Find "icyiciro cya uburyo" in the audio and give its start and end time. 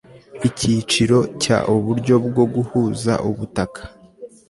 0.47-2.15